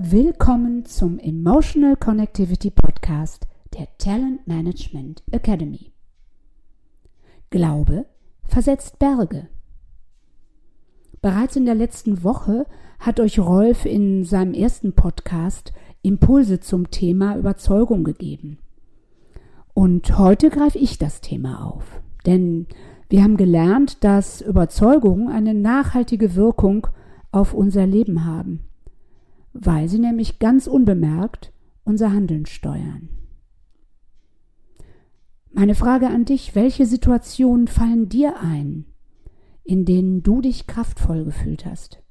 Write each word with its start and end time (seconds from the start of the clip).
Willkommen 0.00 0.84
zum 0.84 1.18
Emotional 1.18 1.96
Connectivity 1.96 2.70
Podcast 2.70 3.48
der 3.76 3.88
Talent 3.98 4.46
Management 4.46 5.24
Academy. 5.32 5.92
Glaube 7.50 8.06
versetzt 8.44 9.00
Berge. 9.00 9.48
Bereits 11.20 11.56
in 11.56 11.66
der 11.66 11.74
letzten 11.74 12.22
Woche 12.22 12.66
hat 13.00 13.18
euch 13.18 13.40
Rolf 13.40 13.86
in 13.86 14.22
seinem 14.22 14.54
ersten 14.54 14.92
Podcast 14.92 15.72
Impulse 16.02 16.60
zum 16.60 16.92
Thema 16.92 17.36
Überzeugung 17.36 18.04
gegeben. 18.04 18.58
Und 19.74 20.16
heute 20.16 20.50
greife 20.50 20.78
ich 20.78 20.98
das 20.98 21.22
Thema 21.22 21.66
auf. 21.66 22.00
Denn 22.24 22.68
wir 23.08 23.24
haben 23.24 23.36
gelernt, 23.36 24.04
dass 24.04 24.42
Überzeugungen 24.42 25.26
eine 25.26 25.54
nachhaltige 25.54 26.36
Wirkung 26.36 26.86
auf 27.32 27.52
unser 27.52 27.84
Leben 27.84 28.24
haben 28.24 28.67
weil 29.60 29.88
sie 29.88 29.98
nämlich 29.98 30.38
ganz 30.38 30.66
unbemerkt 30.66 31.52
unser 31.84 32.12
Handeln 32.12 32.46
steuern. 32.46 33.08
Meine 35.50 35.74
Frage 35.74 36.08
an 36.08 36.24
dich, 36.24 36.54
welche 36.54 36.86
Situationen 36.86 37.66
fallen 37.66 38.08
dir 38.08 38.40
ein, 38.40 38.84
in 39.64 39.84
denen 39.84 40.22
du 40.22 40.40
dich 40.40 40.66
kraftvoll 40.66 41.24
gefühlt 41.24 41.66
hast? 41.66 42.02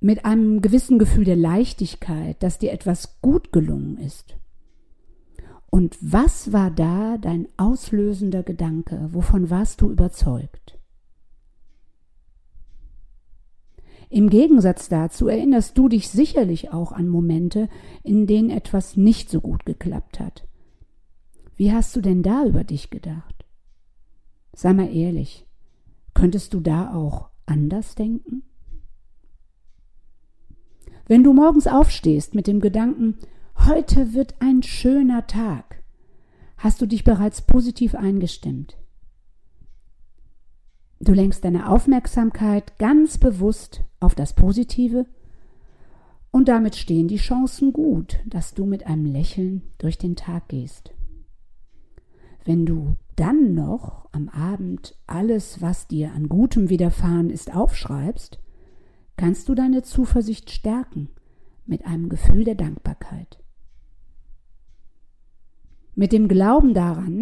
Mit 0.00 0.24
einem 0.24 0.62
gewissen 0.62 0.98
Gefühl 0.98 1.24
der 1.24 1.36
Leichtigkeit, 1.36 2.42
dass 2.42 2.58
dir 2.58 2.72
etwas 2.72 3.20
gut 3.20 3.52
gelungen 3.52 3.98
ist. 3.98 4.36
Und 5.70 5.96
was 6.00 6.52
war 6.52 6.70
da 6.70 7.16
dein 7.18 7.46
auslösender 7.56 8.42
Gedanke? 8.42 9.10
Wovon 9.12 9.50
warst 9.50 9.80
du 9.82 9.90
überzeugt? 9.90 10.79
Im 14.12 14.28
Gegensatz 14.28 14.88
dazu 14.88 15.28
erinnerst 15.28 15.78
du 15.78 15.88
dich 15.88 16.08
sicherlich 16.08 16.72
auch 16.72 16.90
an 16.90 17.08
Momente, 17.08 17.68
in 18.02 18.26
denen 18.26 18.50
etwas 18.50 18.96
nicht 18.96 19.30
so 19.30 19.40
gut 19.40 19.64
geklappt 19.64 20.18
hat. 20.18 20.48
Wie 21.54 21.72
hast 21.72 21.94
du 21.94 22.00
denn 22.00 22.24
da 22.24 22.44
über 22.44 22.64
dich 22.64 22.90
gedacht? 22.90 23.44
Sei 24.52 24.72
mal 24.72 24.92
ehrlich, 24.92 25.46
könntest 26.12 26.54
du 26.54 26.60
da 26.60 26.92
auch 26.92 27.28
anders 27.46 27.94
denken? 27.94 28.42
Wenn 31.06 31.22
du 31.22 31.32
morgens 31.32 31.68
aufstehst 31.68 32.34
mit 32.34 32.48
dem 32.48 32.60
Gedanken, 32.60 33.16
heute 33.66 34.12
wird 34.12 34.34
ein 34.40 34.64
schöner 34.64 35.28
Tag, 35.28 35.84
hast 36.56 36.82
du 36.82 36.86
dich 36.86 37.04
bereits 37.04 37.42
positiv 37.42 37.94
eingestimmt. 37.94 38.79
Du 41.02 41.14
lenkst 41.14 41.44
deine 41.44 41.70
Aufmerksamkeit 41.70 42.78
ganz 42.78 43.16
bewusst 43.16 43.82
auf 44.00 44.14
das 44.14 44.34
Positive 44.34 45.06
und 46.30 46.48
damit 46.48 46.76
stehen 46.76 47.08
die 47.08 47.16
Chancen 47.16 47.72
gut, 47.72 48.20
dass 48.26 48.52
du 48.52 48.66
mit 48.66 48.86
einem 48.86 49.06
Lächeln 49.06 49.62
durch 49.78 49.96
den 49.96 50.14
Tag 50.14 50.48
gehst. 50.48 50.92
Wenn 52.44 52.66
du 52.66 52.96
dann 53.16 53.54
noch 53.54 54.08
am 54.12 54.28
Abend 54.28 54.94
alles, 55.06 55.62
was 55.62 55.88
dir 55.88 56.12
an 56.12 56.28
Gutem 56.28 56.68
widerfahren 56.68 57.30
ist, 57.30 57.54
aufschreibst, 57.54 58.38
kannst 59.16 59.48
du 59.48 59.54
deine 59.54 59.82
Zuversicht 59.82 60.50
stärken 60.50 61.08
mit 61.64 61.86
einem 61.86 62.08
Gefühl 62.08 62.44
der 62.44 62.54
Dankbarkeit. 62.54 63.42
Mit 65.94 66.12
dem 66.12 66.28
Glauben 66.28 66.72
daran, 66.72 67.19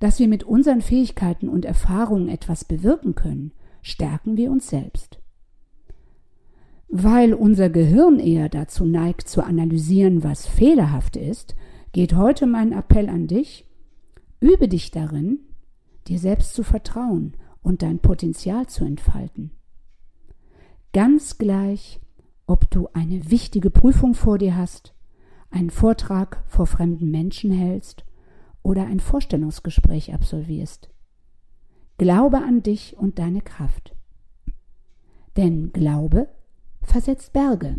dass 0.00 0.18
wir 0.18 0.28
mit 0.28 0.42
unseren 0.42 0.80
Fähigkeiten 0.80 1.48
und 1.48 1.64
Erfahrungen 1.64 2.28
etwas 2.28 2.64
bewirken 2.64 3.14
können, 3.14 3.52
stärken 3.82 4.36
wir 4.36 4.50
uns 4.50 4.68
selbst. 4.68 5.20
Weil 6.88 7.34
unser 7.34 7.70
Gehirn 7.70 8.18
eher 8.18 8.48
dazu 8.48 8.84
neigt 8.84 9.28
zu 9.28 9.44
analysieren, 9.44 10.24
was 10.24 10.46
fehlerhaft 10.46 11.16
ist, 11.16 11.54
geht 11.92 12.16
heute 12.16 12.46
mein 12.46 12.72
Appell 12.72 13.08
an 13.08 13.28
dich, 13.28 13.66
übe 14.40 14.68
dich 14.68 14.90
darin, 14.90 15.38
dir 16.08 16.18
selbst 16.18 16.54
zu 16.54 16.62
vertrauen 16.62 17.34
und 17.62 17.82
dein 17.82 18.00
Potenzial 18.00 18.66
zu 18.66 18.84
entfalten. 18.84 19.52
Ganz 20.92 21.38
gleich, 21.38 22.00
ob 22.46 22.70
du 22.70 22.88
eine 22.94 23.30
wichtige 23.30 23.70
Prüfung 23.70 24.14
vor 24.14 24.38
dir 24.38 24.56
hast, 24.56 24.94
einen 25.50 25.70
Vortrag 25.70 26.42
vor 26.46 26.66
fremden 26.66 27.10
Menschen 27.10 27.52
hältst 27.52 28.04
oder 28.62 28.86
ein 28.86 29.00
Vorstellungsgespräch 29.00 30.12
absolvierst. 30.12 30.90
Glaube 31.98 32.38
an 32.38 32.62
dich 32.62 32.96
und 32.96 33.18
deine 33.18 33.40
Kraft. 33.40 33.94
Denn 35.36 35.72
Glaube 35.72 36.28
versetzt 36.82 37.32
Berge. 37.32 37.76